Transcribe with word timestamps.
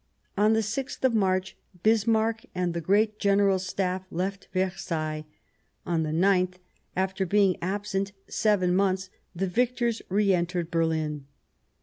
On 0.35 0.53
the 0.53 0.61
6th 0.61 1.03
of 1.03 1.13
March 1.13 1.55
Bismarck 1.83 2.43
and 2.55 2.73
the 2.73 2.81
great 2.81 3.19
General 3.19 3.59
Staff 3.59 4.01
left 4.09 4.47
Versailles; 4.51 5.25
on 5.85 6.01
the 6.01 6.09
9th, 6.09 6.55
after 6.95 7.23
being 7.23 7.55
absent 7.61 8.11
seven 8.27 8.75
months, 8.75 9.11
the 9.35 9.45
victors 9.45 10.01
re 10.09 10.33
entered 10.33 10.71
Berlin. 10.71 11.25